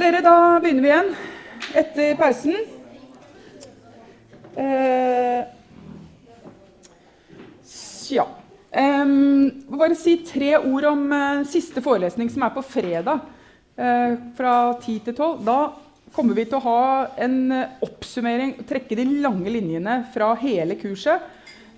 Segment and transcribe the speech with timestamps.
[0.00, 1.08] Dere, da begynner vi igjen
[1.76, 2.54] etter pausen.
[4.56, 5.42] Eh,
[8.08, 8.24] ja.
[8.70, 13.26] Um, bare si tre ord om uh, siste forelesning, som er på fredag
[13.76, 15.44] uh, fra 10 til 12.
[15.44, 15.58] Da
[16.16, 16.80] kommer vi til å ha
[17.20, 21.28] en uh, oppsummering, trekke de lange linjene fra hele kurset.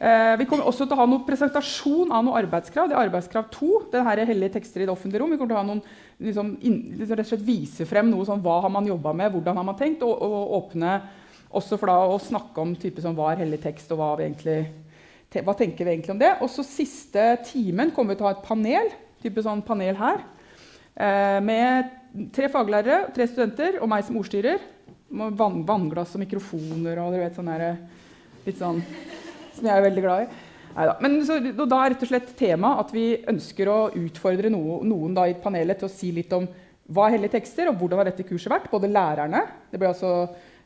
[0.03, 2.89] Vi kommer også til å ha noen presentasjon av noe arbeidskrav.
[2.91, 3.69] Det er arbeidskrav 2.
[3.93, 5.31] Den her hellige tekster i det offentlige rom.
[5.31, 5.83] Vi kommer til å ha noen,
[6.27, 9.31] liksom, inn, liksom, rett og slett vise frem noe sånn, hva har man jobba med,
[9.31, 10.97] hvordan har man tenkt, og, og åpne
[11.53, 14.27] også for da å snakke om type som hva er hellig tekst, og hva, vi
[14.27, 14.59] egentlig,
[15.45, 16.35] hva tenker vi egentlig om det.
[16.43, 20.23] Og så siste timen kommer vi til å ha et panel, type sånn panel her,
[20.97, 24.71] eh, med tre faglærere, tre studenter og meg som ordstyrer.
[25.13, 27.77] Vann, vannglass og mikrofoner og dere vet sånn der,
[28.47, 28.81] litt sånn
[29.63, 30.41] som jeg er veldig glad i.
[30.73, 30.97] Neida.
[31.05, 35.29] Men så, da er rett og slett tema at vi ønsker å utfordre noen, da,
[35.29, 36.49] i panelet til å si litt om
[36.93, 38.71] hva er hellige tekster, og hvordan har dette kurset vært.
[38.73, 40.13] Både lærerne det ble altså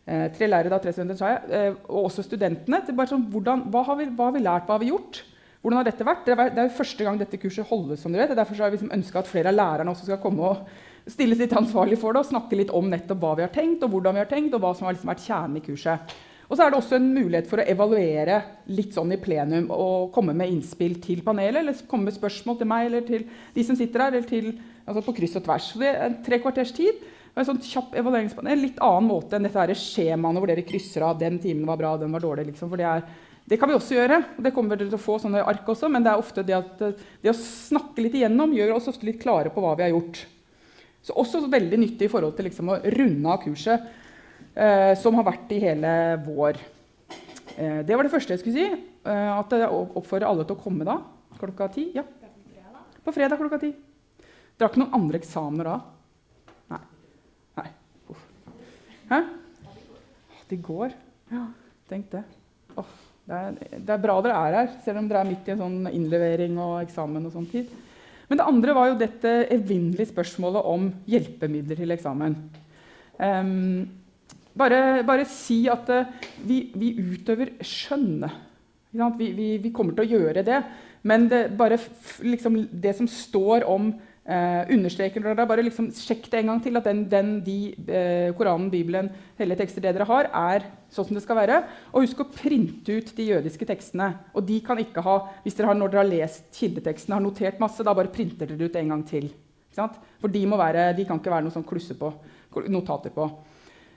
[0.06, 2.82] eh, tre lærere, da, tre studenter, sa jeg, eh, og også studentene.
[3.10, 5.22] Sånn, hvordan, hva, har vi, hva, har vi, lært, hva har vi gjort?
[5.60, 6.26] Hvordan har dette vært?
[6.26, 8.02] Det er, er første gang dette kurset holdes.
[8.02, 8.38] som dere vet.
[8.38, 11.54] Derfor har vi liksom ønska at flere av lærerne også skal komme og stilles litt
[11.54, 14.22] ansvarlig for det og snakke litt om nettopp hva vi har tenkt, og hvordan vi
[14.22, 16.16] har tenkt, og hva som har liksom vært kjernen i kurset.
[16.46, 18.38] Og så er det også en mulighet for å evaluere
[18.70, 22.70] litt sånn i plenum og komme med innspill til panelet, eller komme med spørsmål til
[22.70, 24.52] meg eller til de som sitter her, eller til,
[24.84, 25.72] altså på kryss og tvers.
[25.72, 27.02] Så det er tre kvarters tid.
[27.34, 31.18] Og en sånn kjapp evalueringspanel, Litt annen måte enn dette skjemaene hvor dere krysser av
[31.20, 32.46] den timen var bra, den var dårlig.
[32.52, 33.02] Liksom, for det, er,
[33.44, 34.22] det kan vi også gjøre.
[34.38, 36.56] og Det kommer dere til å få sånne ark også, men det er ofte det,
[36.62, 39.92] at, det å snakke litt igjennom gjør oss ofte litt klare på hva vi har
[39.92, 40.22] gjort.
[41.04, 44.05] Så også veldig nyttig i forhold til liksom, å runde av kurset
[44.96, 45.90] som har vært i hele
[46.24, 46.56] vår.
[47.56, 48.66] Eh, det var det første jeg skulle si.
[49.06, 50.98] Eh, at jeg oppfordrer alle til å komme da.
[51.40, 51.88] Klokka ti.
[51.96, 52.04] Ja.
[53.04, 53.72] På fredag klokka ti.
[54.56, 55.76] Dere har ikke noen andre eksamener da?
[56.74, 56.82] Nei.
[57.60, 57.66] Nei.
[58.12, 58.22] Uff.
[59.10, 59.20] Hæ?
[60.50, 60.94] Det går.
[61.32, 61.46] Ja,
[61.90, 62.22] tenk det.
[62.76, 62.92] Oh,
[63.26, 65.62] det, er, det, er, bra dere er her, selv om dere er midt i en
[65.64, 67.28] sånn innlevering og eksamen.
[67.28, 67.72] og sånn tid.
[68.28, 72.34] Men det andre var jo dette evinnelige spørsmålet om hjelpemidler til eksamen.
[73.16, 73.86] Um,
[74.58, 76.10] bare, bare si at uh,
[76.46, 78.42] vi, vi, utøver skjønnet.
[78.96, 80.60] Vi, vi, vi, kommer til å gjøre det.
[81.06, 81.78] Men det, bare
[82.24, 86.88] liksom, det som står om uh, understreker bare liksom, Sjekk det en gang til, at
[86.88, 87.58] den, den de,
[87.90, 91.62] uh, Koranen, Bibelen, hellige tekster det dere har, er sånn som det skal være.
[91.92, 94.12] Og husk å printe ut de jødiske tekstene.
[94.34, 97.60] Og de kan ikke ha, hvis dere har, når dere har lest kildeteksten, har notert
[97.62, 99.30] masse, da bare printer dere ut en gang til.
[99.76, 102.08] For de, være, de, kan ikke være noe sånn klusse på,
[102.72, 103.28] notater på.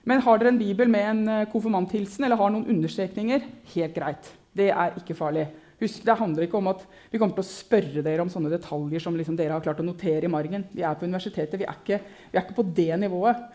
[0.09, 4.31] Men har dere en bibel med en eh, konfirmanthilsen eller har noen understrekninger, helt greit.
[4.57, 5.45] Det er ikke farlig.
[5.79, 6.81] Husk, Det handler ikke om at
[7.11, 9.85] vi kommer til å spørre dere om sånne detaljer som liksom dere har klart å
[9.85, 10.65] notere i margen.
[10.73, 13.45] Vi er på universitetet, vi er ikke, vi er ikke på det nivået.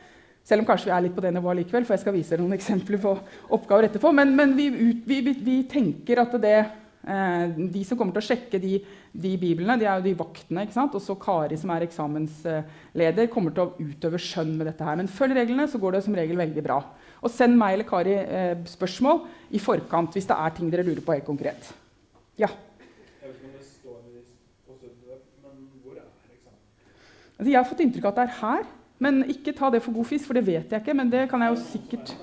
[0.44, 2.44] Selv om kanskje vi er litt på det nivået likevel, for jeg skal vise dere
[2.44, 3.12] noen eksempler på
[3.56, 4.12] oppgaver etterpå.
[4.16, 4.70] Men, men vi,
[5.04, 6.56] vi, vi, tenker at det,
[7.04, 8.78] de som kommer til å sjekke de
[9.14, 9.76] de biblene.
[9.78, 10.64] De er jo de vaktene.
[10.64, 10.94] ikke sant?
[10.94, 14.98] Og så Kari, som er eksamensleder, kommer til å utøve skjønn med dette her.
[14.98, 16.80] Men følg reglene, så går det som regel veldig bra.
[17.22, 19.22] Og send meg eller Kari eh, spørsmål
[19.54, 21.70] i forkant hvis det er ting dere lurer på helt konkret.
[22.40, 22.50] Ja?
[27.44, 28.66] Jeg har fått inntrykk av at det er her.
[29.02, 30.94] Men ikke ta det for god fisk, for det vet jeg ikke.
[30.96, 32.14] Men det kan jeg jo sikkert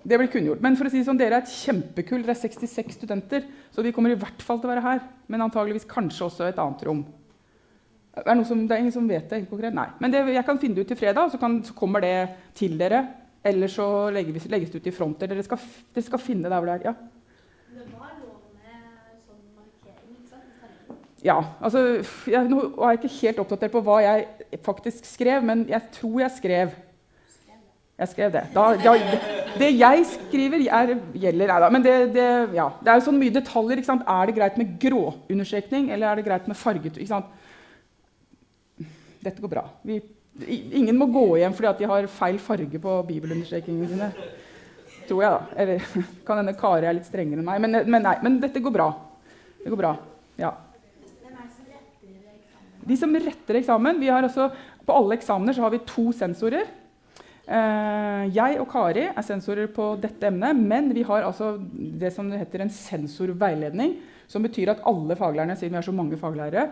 [0.00, 0.62] Det blir kunngjort.
[0.64, 2.22] Men for å si sånn, dere er et kjempekull.
[2.24, 3.44] Dere er 66 studenter.
[3.74, 5.02] Så de kommer i hvert fall til å være her.
[5.28, 7.04] Men antageligvis kanskje også et annet rom.
[8.16, 9.76] Det er, som, det er ingen som vet det konkret.
[9.76, 9.86] Nei.
[10.00, 12.14] Men det, jeg kan finne det ut til fredag, så, kan, så kommer det
[12.58, 13.04] til dere.
[13.44, 15.30] Eller så legges, legges det ut i fronter.
[15.30, 15.60] Dere skal,
[15.94, 16.90] dere skal finne der hvor det er.
[16.90, 16.96] Ja.
[21.20, 22.00] Ja, altså,
[22.32, 26.22] jeg, Nå er jeg ikke helt oppdatert på hva jeg faktisk skrev, men jeg tror
[26.22, 26.72] jeg skrev
[28.00, 28.42] jeg skrev det.
[28.54, 28.94] Da, ja,
[29.60, 31.68] det jeg skriver, er, gjelder Nei da.
[31.72, 32.70] Men det, det, ja.
[32.80, 33.82] det, er jo sånn mye detaljer.
[33.84, 35.90] Er det greit med gråundersøkning?
[35.92, 36.96] eller er det greit med farget?
[39.20, 39.66] Dette går bra.
[39.84, 40.00] Vi,
[40.48, 44.10] ingen må gå hjem fordi de har feil farge på bibelunderstrekningene sine.
[45.10, 45.60] Tror jeg, da.
[45.60, 45.84] Eller
[46.26, 47.60] kan hende Kari er litt strengere enn meg.
[47.66, 48.90] Men, men, nei, men dette går bra.
[49.60, 49.94] Det går bra.
[50.40, 50.54] Ja.
[52.80, 54.48] De som retter eksamen vi har også,
[54.88, 56.64] På alle eksamener så har vi to sensorer.
[57.48, 61.54] Eh, jeg og Kari er sensorer på dette emnet, men vi har altså
[62.00, 63.96] det som heter en sensorveiledning.
[64.30, 66.68] Som betyr at alle faglærerne siden vi er så mange faglærere,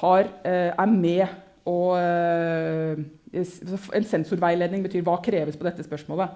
[0.00, 1.26] har, eh, er med
[1.66, 6.28] og eh, En sensorveiledning betyr hva kreves på dette spørsmålet.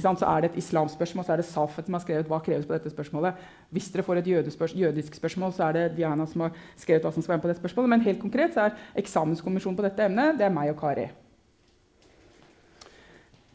[0.00, 2.72] Så er det et islamspørsmål, så er det Safet som har skrevet hva kreves på
[2.72, 3.34] dette spørsmålet.
[3.70, 7.22] Hvis dere får et jødisk spørsmål, så er det Diana som har skrevet hva som
[7.22, 7.88] skal være med på dette spørsmålet.
[7.90, 11.10] Men helt konkret så er eksamenskommisjonen på dette emnet det er meg og Kari.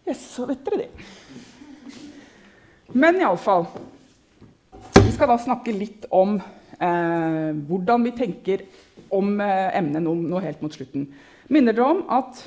[0.07, 0.89] Yes, så vet dere det.
[2.95, 3.65] Men iallfall
[5.03, 8.63] Vi skal da snakke litt om eh, hvordan vi tenker
[9.11, 11.09] om eh, emnet nå, nå, helt mot slutten.
[11.51, 12.39] Minner dere om at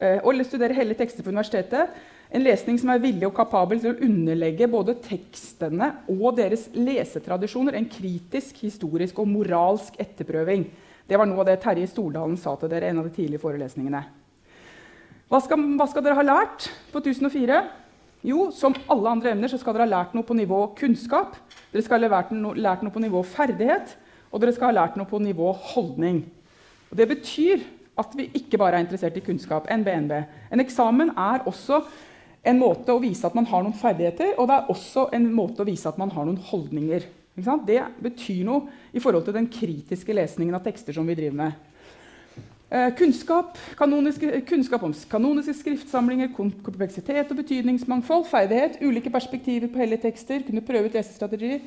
[0.00, 1.92] eh, å studere hele tekster på universitetet
[2.32, 7.76] en lesning som er villig og kapabel til å underlegge både tekstene og deres lesetradisjoner
[7.78, 10.66] en kritisk, historisk og moralsk etterprøving.
[11.06, 13.44] Det var noe av det Terje Stordalen sa til dere i en av de tidlige
[13.44, 14.02] forelesningene.
[15.26, 17.58] Hva skal, hva skal, dere ha lært på 1004?
[18.26, 21.34] Jo, som alle andre emner så skal dere ha lært noe på nivå kunnskap.
[21.72, 23.96] Dere skal ha lært noe, lært noe på nivå ferdighet,
[24.30, 26.22] og dere skal ha lært noe på nivå holdning.
[26.92, 27.66] Og det betyr
[27.98, 29.66] at vi ikke bare er interessert i kunnskap.
[29.66, 30.14] NBNB.
[30.54, 31.82] En eksamen er også
[32.46, 35.64] en måte å vise at man har noen ferdigheter, og det er også en måte
[35.64, 37.08] å vise at man har noen holdninger.
[37.36, 41.64] Det betyr noe i forhold til den kritiske lesningen av tekster som vi driver med.
[42.70, 43.58] Eh, kunnskap,
[44.48, 50.90] kunnskap, om kanoniske skriftsamlinger, kompleksitet og betydningsmangfold, ferdighet, ulike perspektiver på hellige tekster, kunne prøve
[50.90, 51.60] ut lesestrategier,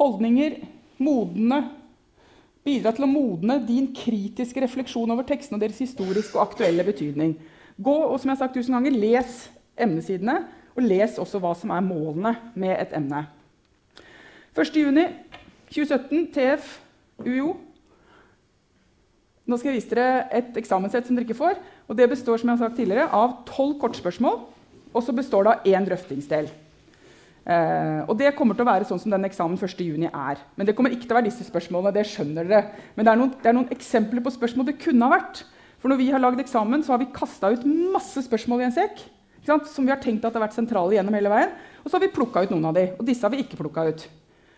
[0.00, 0.62] holdninger,
[0.98, 1.64] modne
[2.66, 7.36] Bidra til å modne din kritiske refleksjon over tekstene og deres historiske og aktuelle betydning.
[7.78, 10.40] Gå og som jeg har sagt tusen ganger, les emnesidene,
[10.74, 13.22] og les også hva som er målene med et emne.
[14.56, 16.64] 1.6.2017, TF,
[17.22, 17.54] UiO.
[19.46, 21.58] Nå skal jeg vise dere et eksamenssett som dere ikke får.
[21.86, 24.40] og Det består som jeg har sagt tidligere, av tolv kortspørsmål,
[24.92, 26.48] og så består det av én drøftingsdel.
[27.46, 30.38] Eh, og Det kommer til å være sånn som den eksamen 1.6 er.
[30.56, 31.94] Men det kommer ikke til å være disse spørsmålene.
[31.94, 32.72] det skjønner dere.
[32.96, 35.44] Men det er, noen, det er noen eksempler på spørsmål det kunne ha vært.
[35.78, 38.74] For når vi har lagd eksamen, så har vi kasta ut masse spørsmål i en
[38.74, 39.04] sekk
[39.46, 41.52] som vi har tenkt at har vært sentrale gjennom hele veien.
[41.84, 43.84] Og så har vi plukka ut noen av de, og disse har vi ikke plukka
[43.86, 44.06] ut.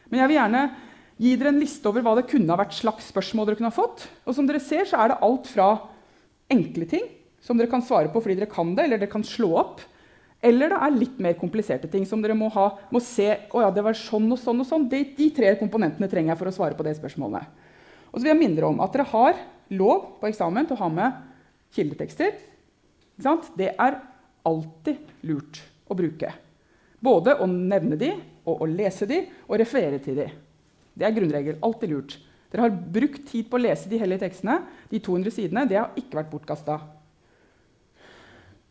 [0.09, 0.63] Men jeg vil gjerne
[1.19, 3.75] gi dere en liste over hva det kunne ha vært slags spørsmål dere kunne ha
[3.75, 4.07] fått.
[4.25, 5.69] Og som dere ser, så er det alt fra
[6.49, 7.07] enkle ting
[7.45, 9.83] som dere kan svare på fordi dere kan det, eller dere kan slå opp.
[10.39, 13.73] Eller det er litt mer kompliserte ting som dere må, ha, må se oh ja,
[13.75, 14.87] det var sånn og sånn og sånn.
[14.91, 17.49] De, de, tre komponentene trenger jeg for å svare på det spørsmålet.
[18.13, 19.41] Og så vil jeg minne om at dere har
[19.75, 21.19] lov på eksamen til å ha med
[21.75, 22.39] kildetekster.
[23.19, 23.99] Det er
[24.47, 25.59] alltid lurt
[25.91, 26.31] å bruke.
[27.03, 28.13] Både å nevne de,
[28.49, 30.29] og å lese de, og referere til de.
[30.99, 31.59] Det er grunnregel.
[31.65, 32.19] Alltid lurt.
[32.49, 34.61] Dere har brukt tid på å lese de hellige tekstene.
[34.91, 35.67] De 200 sidene.
[35.69, 36.79] Det har ikke vært bortkasta.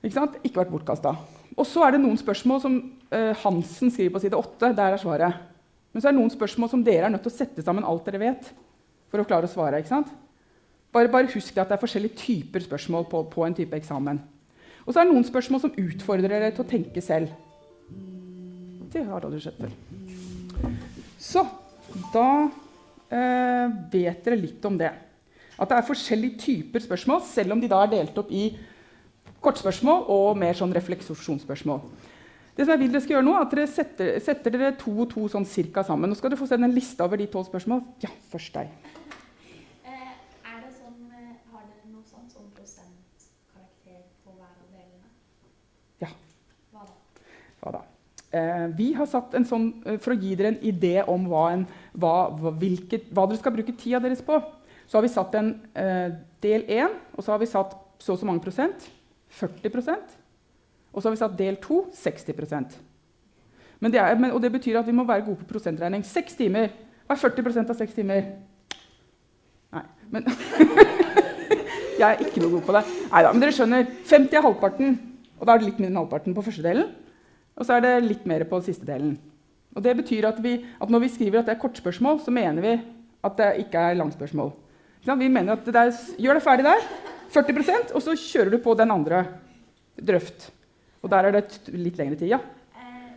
[0.02, 0.38] Ikke sant?
[0.44, 1.14] Ikke vært bortkasta.
[1.58, 2.78] Og så er det noen spørsmål som
[3.14, 4.74] uh, Hansen skriver på side 8.
[4.78, 5.44] Der er svaret.
[5.94, 8.06] Men så er det noen spørsmål som dere er nødt til å sette sammen alt
[8.06, 8.50] dere vet.
[9.08, 9.80] for å klare å svare.
[9.80, 10.10] ikke sant?
[10.92, 14.20] Bare, bare husk at det er forskjellige typer spørsmål på, på en type eksamen.
[14.84, 17.32] Og så er det noen spørsmål som utfordrer dere til å tenke selv.
[18.92, 19.74] Det har aldri skjedd før.
[21.20, 21.44] Så
[22.14, 22.30] da
[23.10, 24.92] eh, vet dere litt om det.
[25.58, 28.50] At det er forskjellige typer spørsmål, selv om de da er delt opp i
[29.42, 31.82] kortspørsmål og mer sånn refleksjonsspørsmål.
[32.58, 34.94] Det som jeg vil dere skal gjøre nå, er at dere setter, setter dere to
[35.04, 36.10] og to sånn cirka sammen.
[36.10, 37.84] Nå skal dere få se en liste over de tolv spørsmål.
[38.02, 38.72] Ja, først deg.
[39.86, 40.08] Eh,
[48.78, 51.66] vi har satt en sånn, eh, For å gi dere en idé om hva, en,
[51.96, 54.42] hva, hvilket, hva dere skal bruke tida deres på,
[54.88, 56.10] så har vi satt en eh,
[56.44, 58.90] del 1, og så har vi satt så og så mange prosent.
[59.38, 60.14] 40%
[60.94, 62.34] Og så har vi satt del 2 60
[63.80, 66.04] men det er, men, Og det betyr at vi må være gode på prosentregning.
[66.06, 66.72] Seks timer.
[67.06, 68.32] Hva er 40% av seks timer?
[69.76, 70.26] Nei, men
[72.00, 72.84] Jeg er ikke noe god på det.
[73.12, 73.86] Neida, men dere skjønner.
[74.06, 74.98] 50 er halvparten.
[75.38, 76.90] Og da er det litt mindre enn halvparten på første delen.
[77.58, 79.18] Og så er det litt mer på siste delen.
[79.78, 82.62] Og det betyr at, vi, at Når vi skriver at det er kortspørsmål, så mener
[82.62, 82.74] vi
[83.26, 84.52] at det ikke er langspørsmål.
[85.08, 86.82] Vi mener at det der, Gjør det ferdig der,
[87.32, 89.26] 40% og så kjører du på den andre
[89.98, 90.52] drøft.
[91.02, 92.28] Og der er det litt lengre tid.
[92.28, 92.40] ja.
[92.78, 93.14] Eh,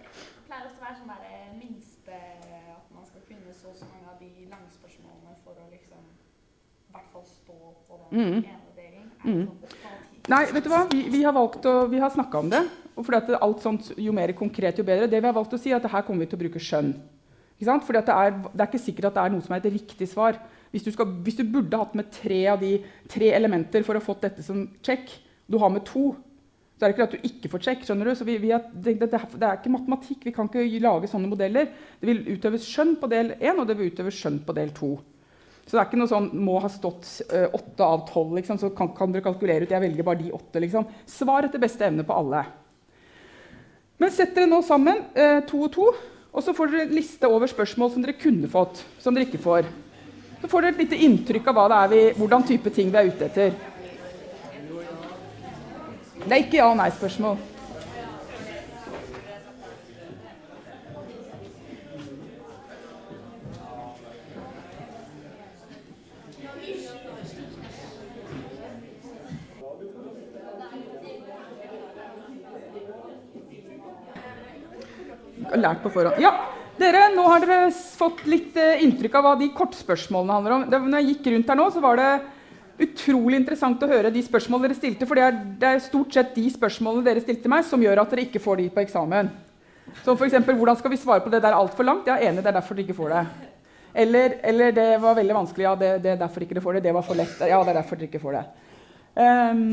[8.10, 8.44] mm.
[9.24, 9.48] Mm.
[10.28, 10.84] Nei, vet du hva?
[10.90, 12.62] Vi, vi har valgt å, vi har snakka om det.
[13.00, 15.08] Og fordi alt sånt, Jo mer konkret, jo bedre.
[15.08, 16.92] Det vi har valgt å si, er at her kommer vi til å bruke skjønn.
[17.60, 20.08] Fordi det er, det, er, ikke sikkert at det er noe som er et riktig
[20.08, 20.38] svar.
[20.70, 22.72] Hvis du, skal, hvis du burde hatt med tre de
[23.10, 25.10] tre elementer for å fått dette som check,
[25.50, 26.12] du har med to,
[26.78, 27.82] så er det ikke at du ikke får check.
[27.84, 28.24] skjønner du?
[28.24, 30.22] Vi, vi er, det, det, det, er ikke matematikk.
[30.24, 31.68] Vi kan ikke lage sånne modeller.
[32.00, 34.90] Det vil utøves skjønn på del 1, og det vil utøves skjønn på del 2.
[35.66, 38.72] Så det er ikke noe sånn må ha stått uh, åtte av tolv, liksom, så
[38.74, 39.74] kan, kan, dere kalkulere ut.
[39.74, 40.62] Jeg velger bare de åtte.
[40.64, 40.88] Liksom.
[41.06, 42.40] Svar etter beste evne på alle.
[44.00, 45.90] Men sett dere nå sammen, eh, to og to,
[46.32, 49.42] og så får dere en liste over spørsmål som dere kunne fått, som dere ikke
[49.44, 49.68] får.
[50.40, 52.96] Så får dere et lite inntrykk av hva det er vi, hvordan type ting vi
[52.96, 53.52] er ute etter.
[56.24, 57.36] Det er ikke ja- og nei-spørsmål.
[75.58, 76.20] Lært på forhånd.
[76.22, 76.32] Ja,
[76.80, 80.66] dere, nå har dere fått litt eh, inntrykk av hva de kortspørsmålene handler om.
[80.86, 82.10] Når jeg gikk rundt her nå, så var det
[82.80, 86.32] utrolig interessant å høre de spørsmålene dere stilte, for det er, det er stort sett
[86.36, 89.28] de spørsmålene dere stilte meg, som gjør at dere ikke får de på eksamen.
[90.04, 92.08] Som f.eks.: Hvordan skal vi svare på det der altfor langt?
[92.08, 93.24] Er enig, det er derfor dere ikke får det.
[94.00, 95.66] Eller, eller det var veldig vanskelig.
[95.66, 96.84] Ja, det, det er derfor ikke dere får det.
[96.86, 97.40] Det var for lett.
[97.42, 98.44] Ja, det er derfor dere ikke får det.
[99.20, 99.64] Um,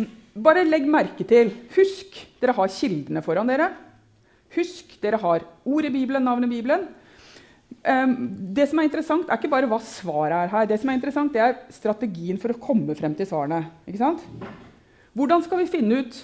[0.43, 3.69] bare legg merke til Husk, dere har kildene foran dere.
[4.55, 6.87] Husk, dere har ord i Bibelen, navnet Bibelen.
[7.87, 8.15] Ehm,
[8.55, 10.69] det som er interessant, er ikke bare hva svaret er her.
[10.69, 13.65] Det som er interessant, det er strategien for å komme frem til svarene.
[13.87, 14.23] Ikke sant?
[15.17, 16.17] Hvordan skal vi finne ut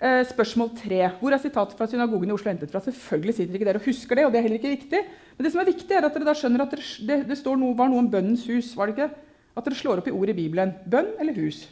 [0.00, 1.02] eh, spørsmål tre?
[1.20, 2.82] Hvor er sitatet fra synagogen i Oslo hentet fra?
[2.84, 5.04] Selvfølgelig sitter ikke dere og husker det, og det er heller ikke viktig.
[5.36, 7.76] Men det som er viktig, er at dere da skjønner at det, det står noe,
[7.78, 8.74] var noe om bønnens hus.
[8.78, 9.10] var det ikke?
[9.56, 10.74] At dere slår opp i ordet i Bibelen.
[10.88, 11.64] Bønn eller hus?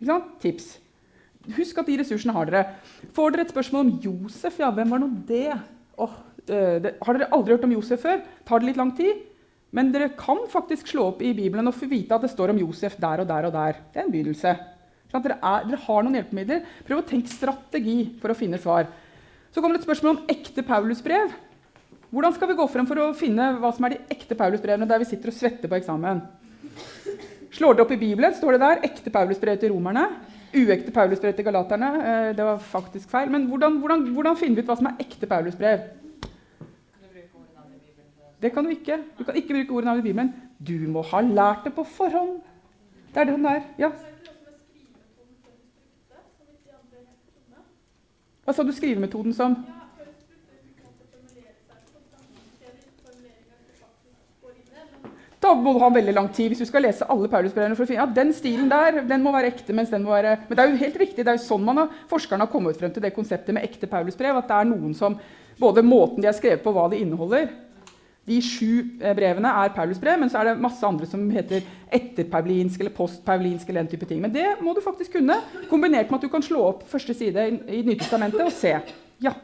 [0.00, 0.32] Ikke sant?
[0.42, 0.70] Tips.
[1.56, 2.64] Husk at de ressursene har dere.
[3.16, 5.48] Får dere et spørsmål om Josef, ja, hvem var nå det?
[5.50, 6.94] Eh, det?
[7.04, 8.22] Har dere aldri hørt om Josef før?
[8.48, 9.26] Tar det litt lang tid?
[9.76, 12.58] Men dere kan faktisk slå opp i Bibelen og få vite at det står om
[12.64, 13.78] Josef der og der og der.
[13.92, 14.54] Det er en begynnelse.
[15.10, 16.64] Dere, er, dere har noen hjelpemidler.
[16.86, 18.90] Prøv å tenke strategi for å finne svar.
[19.50, 21.32] Så kommer det et spørsmål om ekte Paulusbrev.
[22.10, 25.02] Hvordan skal vi gå frem for å finne hva som er de ekte Paulusbrevene der
[25.02, 26.22] vi sitter og svetter på eksamen?
[27.54, 30.06] Slår dere opp i Bibelen, står det der ekte Paulusbrev til romerne.
[30.54, 31.88] Uekte Paulusbrev til galaterne.
[32.00, 33.30] Eh, det var faktisk feil.
[33.30, 35.80] Men hvordan, hvordan, hvordan finner vi ut hva som er ekte Paulusbrev?
[38.42, 38.98] Det kan du ikke.
[39.18, 40.34] Du kan ikke bruke ordet navn i Bibelen.
[40.68, 42.40] Du må ha lært det på forhånd.
[43.14, 43.60] Det er det den der.
[43.78, 43.90] Ja.
[48.44, 49.56] Hva sa du skrivemetoden som?
[55.50, 57.74] Da må du ha veldig lang tid hvis du skal lese alle Paulusbrevene.
[57.74, 59.74] for å finne, ja, Den stilen der den må være ekte.
[59.74, 60.36] mens den må være...
[60.48, 62.78] Men det er jo helt riktig, det er jo sånn man har, forskerne har kommet
[62.78, 64.38] frem til det konseptet med ekte Paulusbrev.
[64.38, 65.18] At det er noen som
[65.60, 67.50] Både måten de er skrevet på, hva de inneholder
[68.24, 72.80] De sju eh, brevene er Paulusbrev, men så er det masse andre som heter etterpaulinsk
[72.80, 73.68] eller postpaulinsk.
[73.68, 74.22] eller den type ting.
[74.22, 75.36] Men det må du faktisk kunne,
[75.68, 78.76] kombinert med at du kan slå opp første side i, i Nytestamentet og se.
[79.20, 79.34] Ja.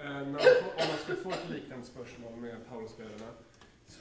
[0.00, 0.40] Eh, När
[0.80, 3.28] om jeg skulle få et liknande spørsmål med Paulusbrevene,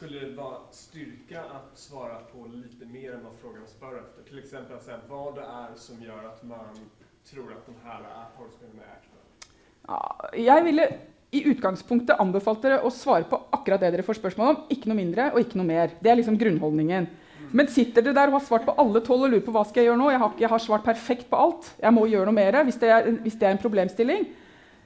[0.02, 4.30] skulle vara styrka att svara på lite mer än vad frågan spör efter?
[4.30, 6.76] Till exempel att säga vad det är som gör att man
[7.32, 9.18] tror att de här er Paulusbrevene är äkta.
[9.88, 10.88] Ja, jeg ville
[11.32, 14.60] i utgangspunktet anbefalt dere å svare på akkurat det dere får spørsmål om.
[14.74, 15.94] Ikke noe mindre og ikke noe mer.
[16.02, 17.08] Det er liksom grunnholdningen.
[17.52, 19.84] Men sitter dere der og har svart på alle tolv og lurer på hva skal
[19.84, 20.10] jeg gjøre nå?
[20.16, 21.74] Jeg har, jeg har svart perfekt på alt.
[21.78, 24.26] Jeg må gjøre noe mer hvis det er, hvis det er en problemstilling.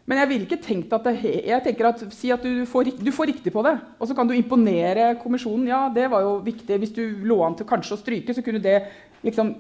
[0.06, 1.16] Men jeg ville ikke tenkt at det,
[1.48, 4.30] jeg tenker at Si at du får, du får riktig på det, og så kan
[4.30, 5.66] du imponere kommisjonen.
[5.72, 6.78] Ja, det var jo viktig.
[6.82, 8.82] Hvis du lå an til kanskje å stryke, så kunne det
[9.26, 9.56] liksom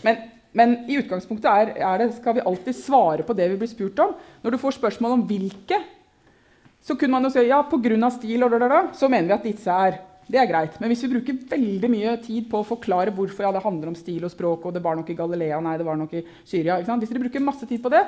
[0.00, 0.16] Men,
[0.56, 3.98] men i utgangspunktet er, er det, skal vi alltid svare på det vi blir spurt
[4.00, 4.14] om.
[4.40, 5.82] Når du får spørsmål om hvilke,
[6.80, 8.10] så kunne man jo si ja, pga.
[8.14, 9.98] stil og da, da, da, så mener vi at disse er.
[10.26, 10.80] Det er greit.
[10.80, 13.98] Men hvis vi bruker veldig mye tid på å forklare hvorfor ja, det handler om
[13.98, 16.80] stil og språk, og det var nok i Galilea, nei, det var nok i Syria?
[16.80, 18.00] Hvis dere bruker masse tid på det,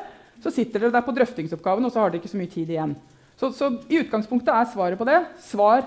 [0.42, 2.95] så sitter dere der på drøftingsoppgaven, og så har dere ikke så mye tid igjen.
[3.38, 5.85] Så, så i utgangspunktet er svaret på det svar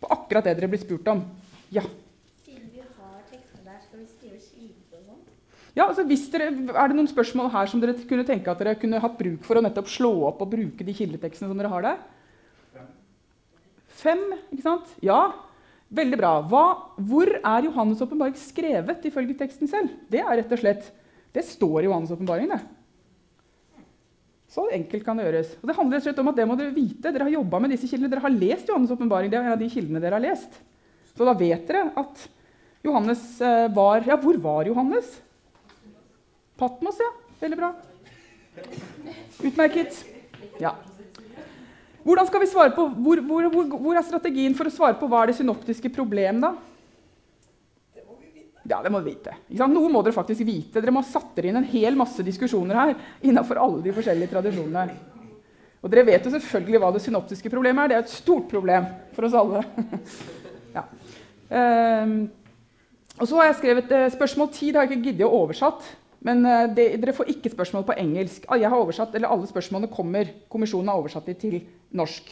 [0.00, 1.20] på akkurat det dere blir spurt om.
[1.72, 1.84] Ja.
[2.44, 5.20] Siden vi har tekster der, skal vi skrive skiver og sånn?
[5.76, 8.78] Ja, altså hvis dere, Er det noen spørsmål her som dere kunne tenke at dere
[8.80, 11.86] kunne hatt bruk for å nettopp slå opp og bruke de kildetekstene som dere har
[11.90, 12.00] der?
[14.00, 14.92] Fem, ikke sant?
[15.04, 15.34] Ja,
[15.92, 16.32] veldig bra.
[16.48, 16.64] Hva,
[16.96, 19.92] hvor er Johannes' åpenbaring skrevet ifølge teksten selv?
[20.08, 20.88] Det er rett og slett
[21.30, 22.48] Det står i Johannes' åpenbaring.
[24.50, 25.54] Så enkelt kan det gjøres.
[25.60, 27.12] Og det handler rett om at det må dere vite.
[27.12, 28.10] Dere har jobba med disse kildene.
[28.10, 29.30] Dere har lest Johannes' åpenbaring.
[29.30, 30.58] Det er en av de kildene dere har lest.
[31.14, 32.24] Så da vet dere at
[32.86, 35.20] Johannes eh, var Ja, hvor var Johannes?
[36.58, 37.10] Patmos, ja.
[37.40, 37.70] Veldig bra.
[39.46, 40.00] Utmerket.
[40.60, 40.74] Ja.
[42.02, 45.08] Hvordan skal vi svare på, hvor, hvor, hvor, hvor er strategien for å svare på
[45.08, 46.54] hva er det synoptiske problem, da?
[48.70, 49.34] Ja, det må vi vite.
[49.66, 50.78] Noe må dere faktisk vite.
[50.78, 52.92] Dere må ha satt dere inn en hel masse diskusjoner her
[53.26, 54.98] innenfor alle de forskjellige tradisjonene.
[55.80, 57.90] Og dere vet jo selvfølgelig hva det synoptiske problemet er.
[57.90, 58.86] Det er et stort problem
[59.16, 59.62] for oss alle.
[60.76, 60.84] ja.
[62.04, 62.12] um,
[63.16, 65.88] og så har jeg skrevet uh, Spørsmål 10 det har jeg ikke giddet å oversatt.
[66.26, 68.44] Men uh, det, dere får ikke spørsmål på engelsk.
[68.46, 70.30] Ah, Jeg har oversatt, eller Alle spørsmålene kommer.
[70.52, 71.58] Kommisjonen har oversatt de til
[71.96, 72.28] norsk.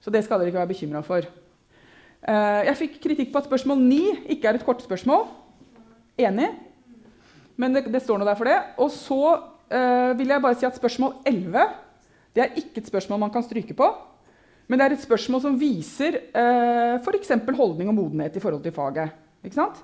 [0.00, 1.28] Så det skal dere ikke være bekymra for.
[2.24, 4.00] Uh, Jeg fikk kritikk på at spørsmål 9
[4.34, 5.28] ikke er et kortspørsmål.
[6.28, 6.50] Enig?
[7.60, 8.58] Men det, det står noe der for det.
[8.80, 9.20] Og så
[9.68, 11.68] eh, vil jeg bare si at spørsmål 11
[12.30, 13.88] det er ikke et spørsmål man kan stryke på.
[14.70, 17.32] Men det er et spørsmål som viser eh, f.eks.
[17.58, 19.16] holdning og modenhet i forhold til faget.
[19.42, 19.80] Ikke sant?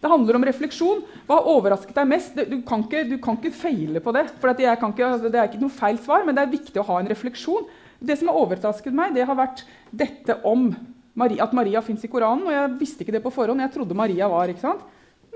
[0.00, 1.00] Det handler om refleksjon.
[1.28, 2.36] Hva har overrasket deg mest?
[2.48, 4.26] Du kan ikke, du kan ikke feile på det.
[4.40, 7.00] for ikke, altså, Det er ikke noe feil svar, men det er viktig å ha
[7.00, 7.68] en refleksjon.
[8.00, 10.70] Det som har overrasket meg, det har vært dette om
[11.14, 12.46] Maria, at Maria fins i Koranen.
[12.48, 13.60] Og jeg visste ikke det på forhånd.
[13.60, 14.48] Jeg trodde Maria var.
[14.48, 14.84] ikke sant?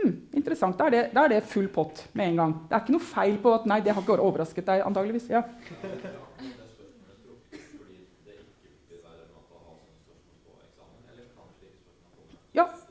[0.05, 0.77] Hmm, interessant.
[0.77, 2.55] Da er, det, da er, det, full pott med en gang.
[2.69, 4.85] Det er ikke noe feil på at nei, det har ikke overrasket deg.
[4.85, 5.31] antageligvis.
[5.33, 5.47] Ja.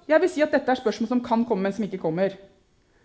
[0.07, 2.35] Jeg vil si at dette er spørsmål som kan komme, men som ikke kommer.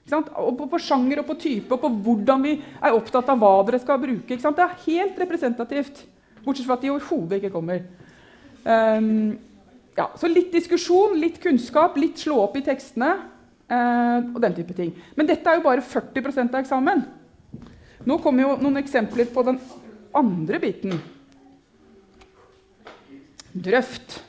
[0.09, 3.38] Ikke og på, på, sjanger og på type og på hvordan vi er opptatt av
[3.43, 4.38] hva dere skal bruke.
[4.38, 6.05] Det er helt representativt.
[6.45, 7.85] Bortsett fra at de overhodet ikke kommer.
[8.65, 9.37] Um,
[9.99, 13.12] ja, så litt diskusjon, litt kunnskap, litt slå opp i tekstene
[13.69, 14.95] og den type ting.
[15.17, 17.03] Men dette er jo bare 40% av eksamen.
[18.09, 19.59] Nå kommer jo noen eksempler på den
[20.17, 20.95] andre biten.
[23.53, 24.21] Drøft.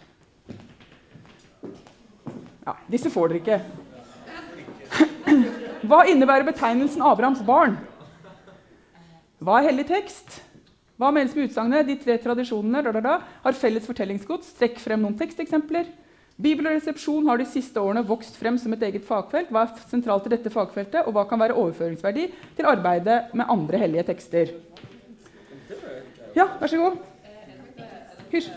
[2.66, 3.60] Ja, disse får dere ikke.
[5.90, 7.78] Hva innebærer betegnelsen Abrahams barn?
[9.40, 10.42] Hva er hellig tekst?
[11.00, 13.16] Hva menes med utsagnet 'de tre tradisjonene da, da, da,
[13.46, 14.52] har felles fortellingsgods'?
[14.58, 15.88] Strekk frem noen teksteksempler.
[16.40, 19.50] Bibel og resepsjon har de siste årene vokst frem som et eget fagfelt.
[19.52, 23.82] Hva er sentralt i dette fagfeltet, og hva kan være overføringsverdi til arbeidet med andre
[23.82, 24.54] hellige tekster?
[26.38, 26.96] Ja, vær så god.
[28.32, 28.52] Hysj.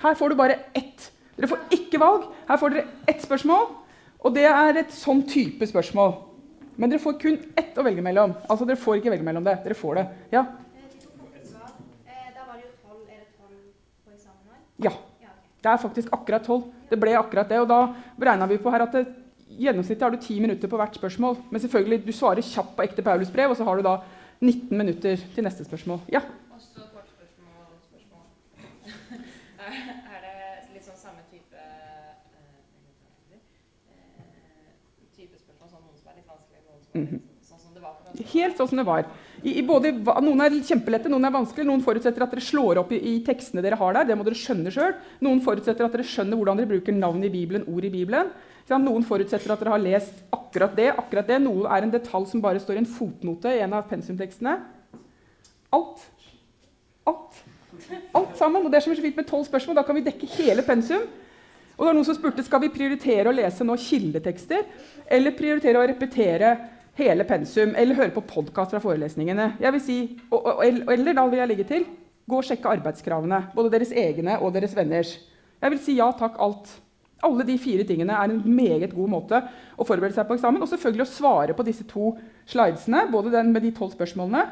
[0.00, 1.10] Her får du bare ett.
[1.36, 2.24] Dere får ikke valg.
[2.48, 3.66] Her får dere ett spørsmål,
[4.24, 6.14] og det er et sånn type spørsmål.
[6.80, 8.32] Men dere får kun ett å velge mellom.
[8.48, 9.58] Altså, dere får ikke velge mellom det.
[9.66, 10.06] Dere får det.
[10.32, 10.46] Ja?
[14.82, 14.92] Ja.
[15.60, 16.68] Det er faktisk akkurat tolv.
[16.90, 17.60] Det ble akkurat det.
[17.60, 17.80] Og da
[18.18, 19.06] beregna vi på her at det,
[19.60, 21.36] gjennomsnittlig har du ti minutter på hvert spørsmål.
[21.50, 23.98] Men selvfølgelig, du svarer kjapt på ekte Paulus-brev, og så har du da
[24.40, 26.00] 19 minutter til neste spørsmål.
[26.12, 26.24] Ja?
[36.90, 37.20] Mm
[38.32, 39.06] Helt sånn som det var.
[39.40, 41.68] I, både, noen er kjempelette, noen er vanskelige.
[41.68, 44.10] Noen forutsetter at dere slår opp i, i tekstene dere har der.
[44.10, 45.00] Det må dere skjønne selv.
[45.24, 48.32] Noen forutsetter at dere skjønner hvordan dere bruker navn i Bibelen, ord i Bibelen.
[48.70, 50.90] Noen forutsetter at dere har lest akkurat det.
[50.92, 51.40] akkurat det.
[51.42, 54.58] Noe er en detalj som bare står i en fotnote i en av pensumtekstene.
[55.74, 56.04] Alt.
[57.08, 57.40] Alt.
[58.14, 58.66] Alt sammen.
[58.66, 59.80] Og det er som så fint med tolv spørsmål.
[59.80, 61.08] Da kan vi dekke hele pensum.
[61.80, 64.66] Og det var noen som spurte skal vi prioritere å lese nå kildetekster
[65.16, 66.50] eller prioritere å repetere
[66.98, 69.54] hele pensum eller høre på podkast fra forelesningene.
[69.62, 69.98] Jeg vil si,
[70.30, 71.88] og, og, Eller da vil jeg legge til
[72.30, 73.42] gå og sjekke arbeidskravene.
[73.54, 75.16] Både deres egne og deres venners.
[75.60, 76.72] Jeg vil si ja takk, alt.
[77.26, 79.42] Alle de fire tingene er en meget god måte
[79.76, 80.62] å forberede seg på eksamen.
[80.62, 82.14] Og selvfølgelig å svare på disse to
[82.48, 84.46] slidesene, både den med de tolv spørsmålene.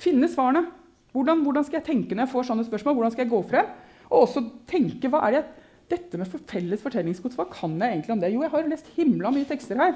[0.00, 0.64] Finne svarene.
[1.12, 2.96] Hvordan, hvordan, skal jeg tenke når jeg får sånne spørsmål?
[2.96, 3.72] Hvordan skal jeg gå frem?
[4.08, 5.46] Og også tenke hva er det
[5.88, 8.28] dette med felles fortellingsgods, hva kan jeg egentlig om det?
[8.34, 9.94] Jo, jeg har lest himla mye tekster her.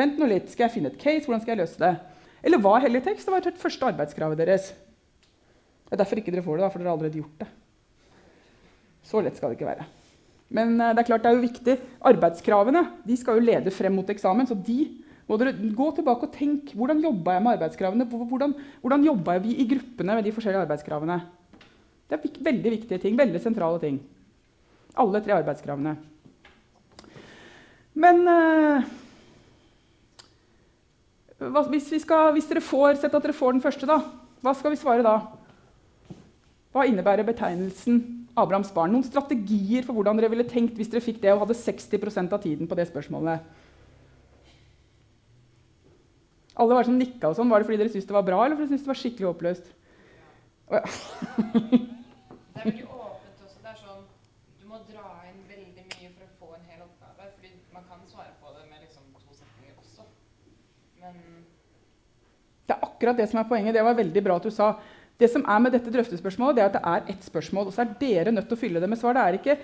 [0.00, 1.26] Vent nå litt, skal jeg finne et case?
[1.26, 1.94] Hvordan skal jeg løse det?
[2.46, 3.28] Eller hva er hellig tekst?
[3.28, 4.70] Det var det første arbeidskravet deres.
[5.90, 7.48] Det er derfor ikke dere får det, da, for dere har allerede gjort det.
[9.10, 9.88] Så lett skal det ikke være.
[10.54, 11.76] Men uh, det er klart det er jo viktig.
[12.10, 14.48] Arbeidskravene de skal jo lede frem mot eksamen.
[14.48, 14.80] så de
[15.30, 18.06] må dere gå tilbake og tenke hvordan jobba jeg med arbeidskravene.
[18.10, 21.20] Hvordan, hvordan jobba vi i gruppene med de forskjellige arbeidskravene?
[22.10, 24.00] Det er veldig viktige ting, veldig sentrale ting.
[24.98, 25.94] Alle tre arbeidskravene.
[28.00, 28.90] Men uh,
[31.40, 34.00] hvis, skal, hvis, dere får, sett at dere får den første, da,
[34.44, 35.16] hva skal vi svare da?
[36.70, 38.92] Hva innebærer betegnelsen Abrahams barn?
[38.94, 42.44] Noen strategier for hvordan dere ville tenkt hvis dere fikk det og hadde 60% av
[42.44, 43.42] tiden på det spørsmålet?
[46.60, 47.50] Alle var som nikka og sånn.
[47.50, 49.28] Var det fordi dere syntes det var bra, eller fordi dere syntes det var skikkelig
[49.30, 49.70] håpløst?
[50.70, 50.84] Oh, ja.
[52.54, 53.58] det er veldig åpent også.
[53.64, 54.02] Det er sånn
[54.60, 57.30] Du må dra inn veldig mye for å få en hel oppgave.
[57.38, 60.06] fordi man kan svare på det med liksom to setninger også.
[61.00, 61.18] Men
[62.68, 63.74] Det er akkurat det som er poenget.
[63.74, 64.74] Det var veldig bra at du sa.
[65.20, 67.68] Det som er med dette drøftespørsmålet, det er at det er ett spørsmål.
[67.68, 69.16] Og så er dere nødt til å fylle det med svar.
[69.16, 69.56] Det er ikke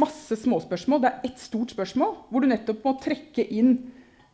[0.00, 1.00] masse småspørsmål.
[1.04, 3.76] Det er ett stort spørsmål hvor du nettopp må trekke inn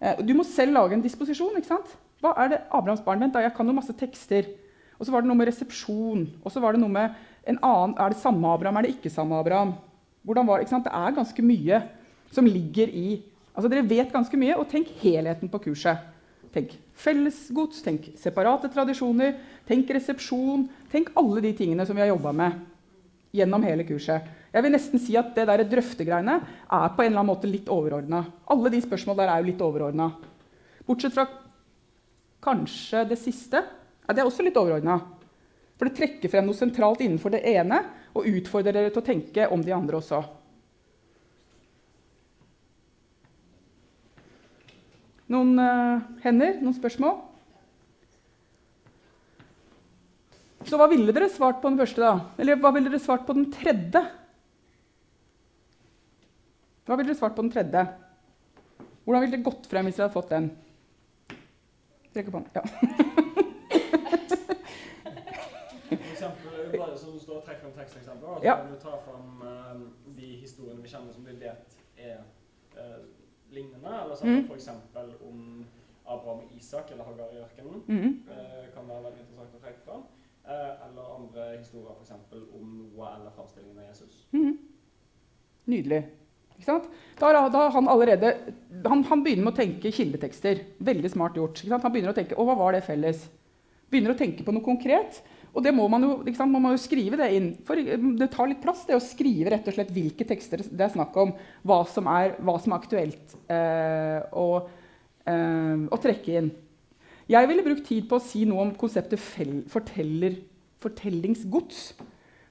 [0.00, 1.58] eh, Du må selv lage en disposisjon.
[1.58, 1.94] ikke sant?
[2.22, 4.48] Hva er det Abrahams barn Vent, jeg kan jo masse tekster.
[4.96, 6.26] Og så var det noe med resepsjon.
[6.42, 7.14] Og så var det noe med
[7.46, 9.76] en annen Er det samme Abraham, er det ikke samme Abraham?
[10.26, 10.88] Hvordan var, ikke sant?
[10.88, 11.82] Det er ganske mye
[12.34, 13.22] som ligger i
[13.56, 16.02] Altså Dere vet ganske mye, og tenk helheten på kurset.
[16.56, 19.34] Tenk fellesgods, tenk separate tradisjoner,
[19.68, 20.64] tenk resepsjon.
[20.88, 22.62] Tenk alle de tingene som vi har jobba med
[23.36, 24.24] gjennom hele kurset.
[24.54, 27.68] Jeg vil nesten si at det der drøftegreiene er på en eller annen måte litt
[27.68, 28.22] overordna.
[28.48, 30.06] Alle de spørsmålene der er jo litt overordna.
[30.86, 31.26] Bortsett fra
[32.46, 33.60] kanskje det siste.
[34.06, 34.96] Ja, det er også litt overordna.
[35.76, 37.82] For det trekker frem noe sentralt innenfor det ene
[38.16, 40.22] og utfordrer dere til å tenke om de andre også.
[45.32, 46.60] Noen uh, hender?
[46.62, 47.16] Noen spørsmål?
[50.66, 52.12] Så hva ville dere svart på den første, da?
[52.42, 54.02] Eller hva ville dere svart på den tredje?
[56.86, 57.82] Hva ville dere svart på den tredje?
[59.06, 60.48] Hvordan ville det gått frem hvis dere hadde fått den?
[62.16, 62.48] Rekker på den.
[62.54, 62.62] Ja.
[65.86, 68.56] For eksempel, bare som står og trekker fram teksteksempler, og så Ja.
[68.62, 69.74] kan du ta fram eh,
[70.16, 72.18] de historiene vi kjenner som vi vet er
[72.78, 72.98] eh,
[73.52, 73.92] lignende.
[74.02, 74.50] Eller sånn Mm.
[74.56, 75.64] eksempel om
[76.06, 77.82] Abraham og Isak eller Hagar i ørkenen.
[77.88, 78.22] Mm.
[78.30, 80.02] eh, kan være veldig interessant å trekke fram.
[80.46, 84.26] Eh, eller andre historier eksempel om Noah eller framstillingen av Jesus.
[84.32, 84.58] Mm.
[85.66, 86.04] Nydelig.
[86.56, 86.86] Ikke sant?
[87.20, 88.30] Da da han allerede
[88.86, 90.62] han, han begynner med å tenke kildetekster.
[90.80, 91.58] Veldig smart gjort.
[91.60, 91.82] Ikke sant?
[91.82, 93.28] Han begynner å tenke å, hva var det felles?
[93.90, 95.22] Begynner å tenke på noe konkret.
[95.56, 96.52] Og det må man jo, sant?
[96.52, 97.48] Man må jo skrive det inn.
[97.64, 100.92] For det tar litt plass det å skrive rett og slett hvilke tekster det er
[100.92, 101.32] snakk om.
[101.64, 104.48] Hva som er, hva som er aktuelt eh, å,
[105.24, 106.50] eh, å trekke inn.
[107.32, 110.36] Jeg ville brukt tid på å si noe om konseptet forteller,
[110.84, 111.88] fortellingsgods.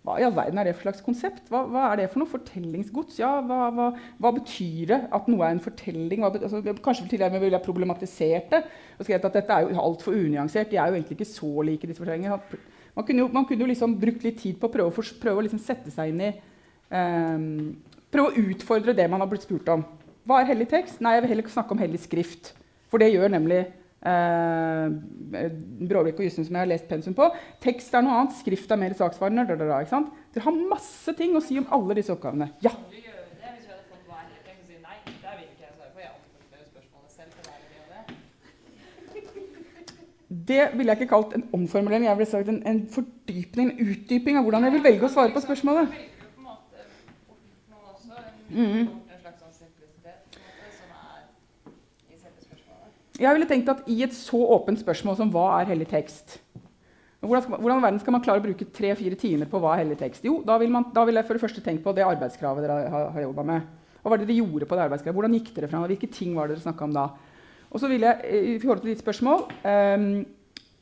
[0.06, 1.48] Hva i all verden er det for slags konsept?
[1.50, 2.30] Hva, hva er det for noe?
[2.30, 3.18] Fortellingsgods?
[3.22, 3.88] Ja, hva, hva,
[4.22, 6.26] hva betyr det at noe er en fortelling?
[6.28, 8.66] Altså, kanskje til og med ville jeg problematisert det
[9.00, 10.70] og skrevet at dette er jo altfor unyansert.
[10.74, 12.38] De er jo egentlig ikke så like, disse fortellingene.
[12.96, 15.16] Man kunne jo, man kunne jo liksom brukt litt tid på å prøve, å fors-
[15.20, 16.32] prøve å liksom sette seg inn i
[16.96, 17.48] um,
[18.16, 19.82] Prøve å utfordre det man har blitt spurt om.
[20.26, 21.02] Hva er hellig tekst?
[21.04, 22.54] Nei, jeg vil heller snakke om hellig skrift.
[22.88, 23.58] For det gjør nemlig
[24.08, 24.86] eh,
[25.90, 27.28] Bråvik og Jussen, som jeg har lest pensum på.
[27.66, 29.44] Tekst er noe annet, skrift er mer saksvarende.
[29.52, 32.48] Dere har masse ting å si om alle disse oppgavene.
[32.64, 32.72] Ja.
[32.72, 34.98] Kan du gjøre det hvis vi hadde fått hva er helt tenkt og si nei,
[35.20, 36.00] der vil ikke jeg svare på.
[36.06, 38.06] Jeg omformulerer spørsmålet selv for det er det
[40.32, 40.70] og det.
[40.74, 42.06] Ville jeg ikke kalt en omformulering.
[42.06, 45.34] Jeg ville sagt en, en fordypning, en utdyping av hvordan jeg vil velge å svare
[45.36, 45.90] på spørsmålet.
[45.90, 46.62] Spørsmålet?
[53.16, 56.40] Jeg ville tenkt at I et så åpent spørsmål som hva er hellig tekst
[57.26, 59.84] hvordan, man, hvordan i verden skal man klare å bruke tre-fire timer på hva er
[59.84, 60.26] hellig tekst?
[60.28, 62.90] Jo, da vil, man, da vil jeg for det første tenke på det arbeidskravet dere
[62.94, 63.70] har, har jobba med.
[64.04, 65.18] Hva var det dere gjorde på det arbeidskravet?
[65.18, 65.86] Hvordan gikk dere fram?
[65.90, 67.06] Hvilke ting var det dere snakka om da?
[67.72, 70.10] Og så vil jeg, eh, i forhold til ditt spørsmål ehm,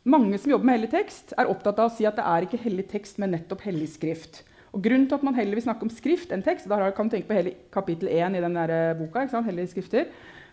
[0.04, 2.60] Mange som jobber med hellig tekst, er opptatt av å si at det er ikke
[2.66, 4.42] hellig tekst, men nettopp hellig skrift.
[4.76, 7.14] Og Grunnen til at man heller vil snakke om skrift enn tekst, da kan du
[7.14, 10.10] tenke på hele kapittel 1 i den der eh, boka, hellige skrifter,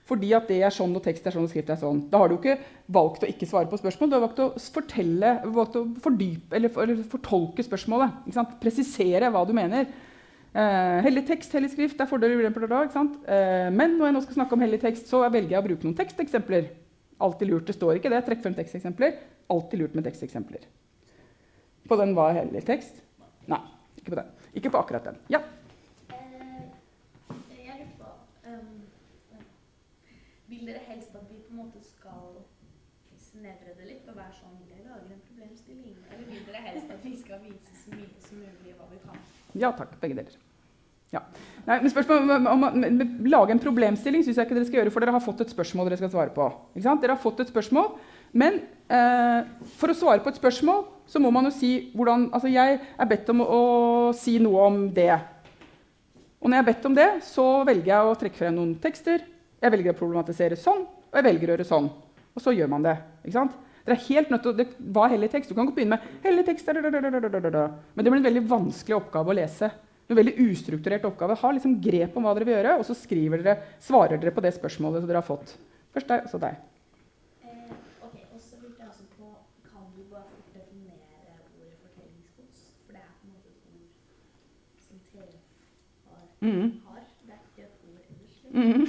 [0.06, 2.04] fordi at det er sånn, og tekst er sånn, og skrift er sånn.
[2.12, 2.60] Da har du ikke
[2.94, 6.72] valgt å ikke svare på spørsmål, du har valgt å fortelle, valgt å fordype, eller,
[6.74, 8.30] for, eller fortolke spørsmålet.
[8.62, 9.90] Presisere hva du mener.
[10.50, 12.70] Eh, hellig tekst, hellig skrift, det er fordeler og ulemper.
[12.70, 15.88] Eh, men når jeg nå skal snakke om hellig tekst, så velger jeg å bruke
[15.88, 16.70] noen teksteksempler.
[17.20, 18.22] Alltid lurt, det står ikke det.
[18.24, 19.18] Trekk frem teksteksempler.
[19.52, 20.64] Alltid lurt med teksteksempler.
[21.88, 23.02] På den var heller tekst?
[23.50, 23.60] Nei,
[23.98, 24.30] ikke på den.
[24.56, 25.18] Ikke på akkurat den.
[25.28, 25.42] Ja.
[26.16, 26.62] Eh,
[27.50, 28.08] jeg lurer på
[28.48, 28.80] um,
[30.48, 32.40] Vil dere helst at vi på en måte skal
[33.20, 35.98] snevre det litt og være sånn Jeg lager en problemstilling.
[36.08, 39.26] Eller vil dere helst at vi skal vise så mye som mulig hva vi kan?
[39.60, 40.40] Ja takk, begge deler.
[41.10, 41.24] Ja.
[41.66, 42.68] Nei, men spørsmål om å
[43.30, 45.88] lage en problemstilling syns jeg ikke dere skal gjøre, for dere har fått et spørsmål
[45.88, 46.46] dere skal svare på.
[46.78, 47.92] Dere har fått et spørsmål,
[48.32, 49.40] Men eh,
[49.74, 53.08] for å svare på et spørsmål så må man jo si hvordan Altså, jeg er
[53.10, 55.16] bedt om å, å si noe om det.
[56.38, 59.26] Og når jeg er bedt om det, så velger jeg å trekke frem noen tekster.
[59.60, 61.90] Jeg velger å problematisere sånn, og jeg velger å gjøre sånn.
[62.38, 62.94] Og så gjør man det.
[63.24, 63.58] ikke sant?
[63.82, 65.50] Dere er helt nødt til å, det var hellig tekst.
[65.50, 68.46] Du kan godt begynne med hellig tekst, da, da, da, Men det blir en veldig
[68.48, 69.72] vanskelig oppgave å lese.
[70.10, 71.36] En veldig ustrukturert oppgave.
[71.38, 74.42] Ha liksom grep om hva dere vil gjøre, og så skriver dere, svarer dere på
[74.42, 75.52] det spørsmålet dere har fått.
[75.94, 76.58] Først deg, så deg.
[77.46, 77.70] Eh,
[78.02, 79.30] og så lurte jeg også på
[79.70, 82.58] Kan du bare definere ordet fortellingsgods?
[82.88, 83.86] For det er på en måte et ord
[84.88, 85.38] som TF
[86.10, 86.26] har.
[86.90, 87.06] Har.
[87.28, 88.34] Det er ikke et ord ellers.
[88.34, 88.50] liksom.
[88.58, 88.82] Mhm.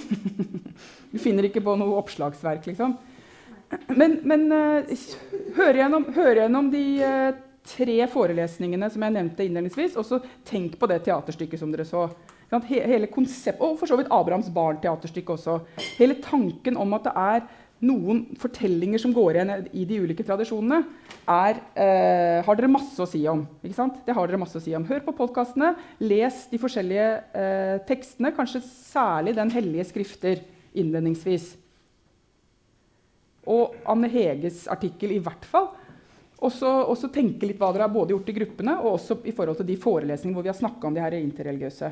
[1.12, 2.97] Du finner ikke på noe oppslagsverk, liksom.
[3.93, 5.07] Men, men eh,
[5.57, 10.78] hør, gjennom, hør gjennom de eh, tre forelesningene som jeg nevnte innledningsvis, og så tenk
[10.80, 12.08] på det teaterstykket som dere så.
[12.67, 15.60] Hele konsept, og for så vidt Abrahams barn-teaterstykket også.
[16.00, 17.45] Hele tanken om at det er
[17.82, 20.84] noen fortellinger som går igjen i de ulike tradisjonene,
[21.32, 23.47] er, eh, har dere masse å si om.
[23.63, 24.06] Ikke sant?
[24.06, 24.86] Det har dere masse å si om.
[24.86, 30.41] Hør på podkastene, les de forskjellige eh, tekstene, kanskje særlig Den hellige skrifter.
[30.74, 31.58] innledningsvis.
[33.45, 35.71] Og Anne Heges artikkel i hvert fall.
[36.41, 36.54] Og
[36.97, 39.67] så tenke litt hva dere har både gjort i gruppene og også i forhold til
[39.69, 41.91] de forelesningene hvor vi har snakka om de her interreligiøse.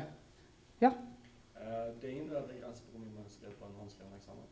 [0.82, 0.90] Ja?
[0.90, 4.16] Eh, det er ingen øvre grense på hvor mye man kan skrive på en håndskreven
[4.18, 4.46] eksamen?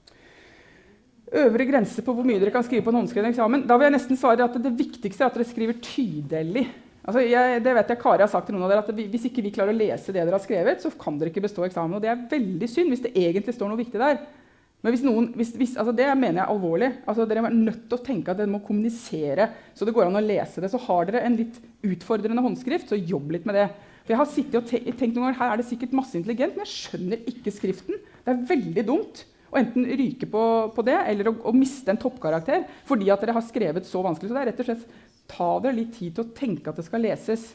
[1.43, 3.67] Øvre grense på hvor mye dere kan skrive på en håndskreven eksamen?
[3.67, 6.69] Da vil jeg nesten svare at det viktigste er at dere skriver tydelig.
[7.09, 9.43] Altså jeg, det vet jeg Kari har sagt til noen av dere, at Hvis ikke
[9.43, 11.97] vi klarer å lese det dere har skrevet, så kan dere ikke bestå eksamen.
[11.99, 14.21] Og det er veldig synd hvis det egentlig står noe viktig der.
[14.79, 16.91] Men hvis noen, hvis, hvis, altså det mener jeg er alvorlig.
[17.11, 20.21] Altså dere er nødt til å tenke at dere må kommunisere så det går an
[20.21, 20.71] å lese det.
[20.71, 23.67] Så har dere en litt utfordrende håndskrift, så jobb litt med det.
[24.05, 26.55] For jeg har sittet og te tenkt noen ganger, Her er det sikkert masse intelligent,
[26.55, 27.99] men jeg skjønner ikke skriften.
[28.23, 30.43] Det er veldig dumt å enten ryke på,
[30.75, 34.31] på det eller å, å, miste en toppkarakter fordi at dere har skrevet så vanskelig.
[34.31, 36.87] Så det er rett og slett ta dere litt tid til å tenke at det
[36.87, 37.51] skal leses.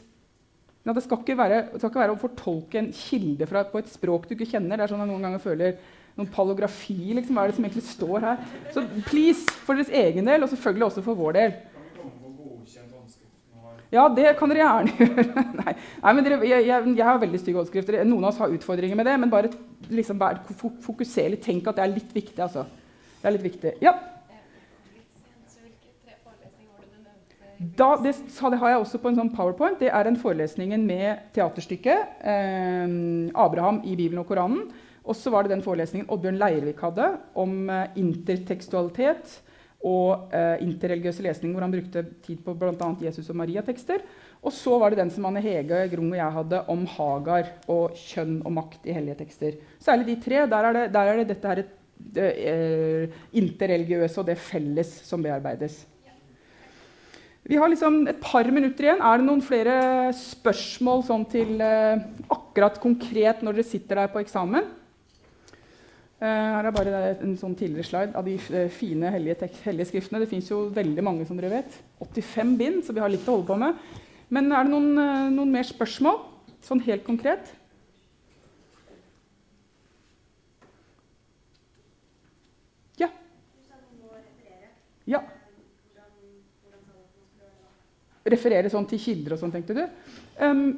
[0.84, 3.88] Ja, det skal være, det skal ikke være å fortolke en kilde fra, på et
[3.88, 4.76] språk du ikke kjenner.
[4.76, 5.78] Det er sånn jeg noen ganger føler
[6.18, 7.12] noen palografi.
[7.16, 7.34] Liksom.
[7.34, 8.42] Hva er det som egentlig står her?
[8.74, 11.54] Så please, for deres egen del, og selvfølgelig også for vår del.
[13.94, 15.44] Ja, det kan dere gjerne gjøre.
[15.60, 18.00] Nei, Nei men dere, jeg, jeg, jeg, har veldig stygge håndskrifter.
[18.08, 19.52] Noen av oss har utfordringer med det, men bare,
[19.86, 21.44] liksom, bare fokuser litt.
[21.44, 22.40] Tenk at det er litt viktig.
[22.42, 22.66] altså.
[23.20, 23.76] Det er litt viktig.
[23.84, 23.94] Ja?
[27.78, 29.78] Da, det, det, har jeg også på en sånn powerpoint.
[29.80, 32.90] Det er den forelesningen med teaterstykket eh,
[33.30, 34.66] 'Abraham i Bibelen og Koranen'.
[35.04, 39.40] Og så var det den forelesningen Oddbjørn Leirvik hadde om eh, intertekstualitet
[39.84, 42.88] og eh, interreligiøse lesning, hvor han brukte tid på bl.a.
[43.04, 44.04] Jesus og Maria-tekster.
[44.44, 47.96] Og så var det den som Anne Hege Grung og jeg hadde om Hagar og
[48.00, 49.58] kjønn og makt i hellige tekster.
[49.80, 50.44] Særlig de tre.
[50.48, 51.64] Der er det, der er det dette her,
[52.16, 55.82] det, eh, interreligiøse og det felles som bearbeides.
[57.44, 59.04] Vi har liksom et par minutter igjen.
[59.04, 59.76] Er det noen flere
[60.16, 62.00] spørsmål sånn til eh,
[62.32, 64.72] akkurat konkret når dere sitter der på eksamen?
[66.22, 70.20] Eh, her er bare en sånn tidligere slide av de eh, fine hellige, hellige skriftene.
[70.22, 71.74] Det fins jo veldig mange, som dere vet.
[72.06, 73.82] 85 bind, så vi har litt å holde på med.
[74.30, 76.22] Men er det noen, eh, noen mer spørsmål,
[76.64, 77.50] sånn helt konkret?
[83.02, 83.10] Ja.
[85.10, 85.24] Ja.
[88.24, 89.82] Referere sånn til kilder og sånn, tenkte du?
[90.38, 90.68] Um,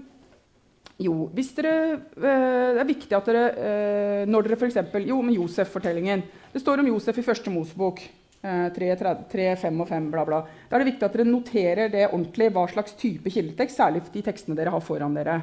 [0.97, 1.73] jo, hvis dere,
[2.17, 4.79] eh, Det er viktig at dere eh, Når dere f.eks.
[5.05, 6.23] Jo, med Josef-fortellingen.
[6.53, 8.01] Det står om Josef i første Mosebok.
[8.47, 8.93] 3,
[9.27, 10.37] 3, 5 og 5, bla, bla.
[10.69, 14.23] Da er det viktig at dere noterer det ordentlig, hva slags type kildetekst, særlig de
[14.23, 15.41] tekstene dere har foran dere.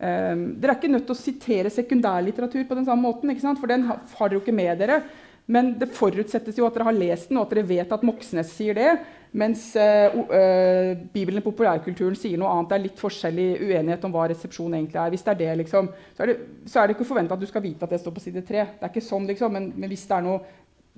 [0.00, 4.00] Dere er ikke nødt til å sitere sekundærlitteratur på den samme måten, for den har
[4.22, 5.02] dere jo ikke med dere.
[5.50, 8.54] Men det forutsettes jo at dere har lest den, og at dere vet at Moxnes
[8.54, 8.90] sier det.
[9.32, 12.68] Mens uh, uh, Bibelen i populærkulturen sier noe annet.
[12.68, 15.12] Det er litt forskjellig uenighet om hva resepsjon egentlig er.
[15.14, 16.36] Hvis det er det, liksom, så, er det,
[16.68, 18.66] så er det ikke forventa at du skal vite at det står på side tre.
[18.76, 20.42] Det er ikke sånn, liksom, men, men hvis det er noe,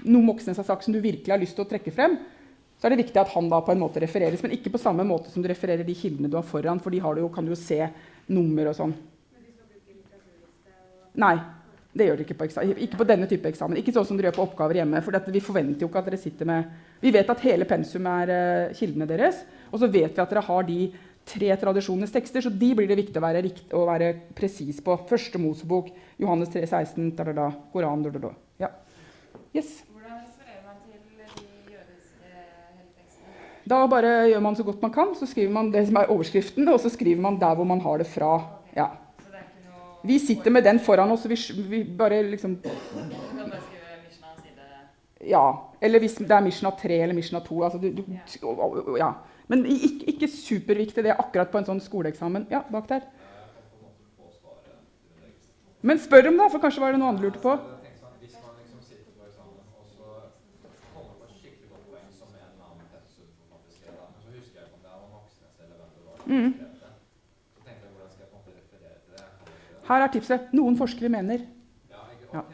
[0.02, 2.18] noe Moxnes har sagt som du virkelig har lyst til å trekke frem,
[2.74, 4.42] så er det viktig at han da på en måte refereres.
[4.42, 7.02] Men ikke på samme måte som du refererer de kildene du har foran, for de
[7.04, 7.78] har du jo, kan du jo se
[8.34, 8.96] nummer og sånn.
[11.22, 11.36] Nei.
[11.94, 12.46] Det gjør dere ikke på,
[12.82, 13.78] ikke på denne type eksamen.
[13.78, 15.02] Ikke sånn som dere gjør på oppgaver hjemme.
[15.04, 16.64] for Vi forventer jo ikke at dere sitter med
[17.00, 19.44] Vi vet at hele pensum er uh, kildene deres.
[19.70, 20.78] Og så vet vi at dere har de
[21.24, 24.96] tre tradisjonenes tekster, så de blir det viktig å være, rikt, å være presis på.
[25.08, 25.88] Første Mosebok,
[26.20, 28.32] Johannes 3, 16, da, da, da, Koran da, da, da.
[28.66, 28.70] Ja.
[29.54, 29.84] Yes.
[32.74, 33.38] Heltekstene?
[33.70, 35.14] Da bare gjør man så godt man kan.
[35.14, 38.02] Så skriver man det som er overskriften, og så skriver man der hvor man har
[38.02, 38.34] det fra.
[38.74, 38.90] Ja.
[40.04, 41.36] Vi sitter med den foran oss, og vi,
[41.68, 42.58] vi bare liksom
[45.24, 45.70] Ja.
[45.80, 47.62] Eller hvis det er Mishna 3 eller Mishna 2.
[47.64, 49.12] Altså du, du, ja.
[49.48, 52.46] Men ikke, ikke, superviktig det akkurat på en sånn skoleeksamen.
[52.52, 53.06] Ja, bak der.
[55.80, 57.56] Men spør om det, for kanskje var det noe andre lurte på.
[66.24, 66.54] Mm.
[69.88, 70.52] Her er tipset.
[70.56, 71.44] Noen forskere mener.
[72.34, 72.44] Ja.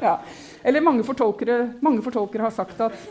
[0.00, 0.14] ja.
[0.64, 2.94] Eller mange fortolkere, mange fortolkere, har sagt at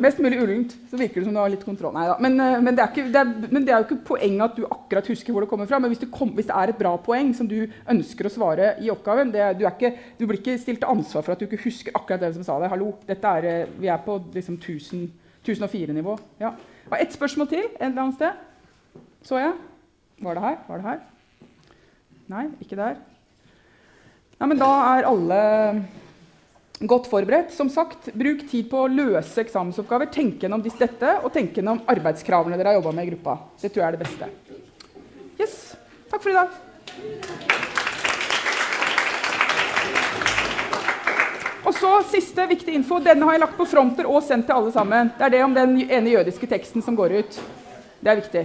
[0.00, 1.92] Mest mulig ullent, så virker det som du har litt kontroll.
[1.92, 2.14] Neida.
[2.22, 4.62] Men, eh, men, det ikke, det er, men, det er, jo ikke poenget at du
[4.64, 5.80] akkurat husker hvor det kommer fra.
[5.82, 7.58] Men hvis kom, hvis det er et bra poeng som du
[7.92, 11.34] ønsker å svare i oppgaven det, du, ikke, du, blir ikke stilt til ansvar for
[11.34, 12.72] at du ikke husker akkurat det som sa det.
[12.72, 16.16] Hallo, er, eh, vi er på liksom 1004-nivå.
[16.40, 16.54] Ja.
[16.96, 19.02] Ett spørsmål til et eller annet sted.
[19.24, 19.52] Så jeg.
[20.22, 20.56] Var det her?
[20.68, 21.02] Var det her?
[22.30, 22.96] Nei, ikke der.
[24.38, 25.40] Nei, men da er alle
[26.84, 27.52] godt forberedt.
[27.54, 30.10] Som sagt, bruk tid på å løse eksamensoppgaver.
[30.14, 33.38] Tenk gjennom dette, og tenk gjennom arbeidskravene dere har jobba med i gruppa.
[33.60, 34.30] Det tror jeg er det beste.
[35.40, 35.56] Yes.
[36.10, 36.48] Takk for i dag.
[41.64, 43.00] Og så siste viktig info.
[43.00, 45.14] Denne har jeg lagt på fronter og sendt til alle sammen.
[45.16, 47.40] Det er det om den ene jødiske teksten som går ut.
[48.04, 48.44] Det er viktig.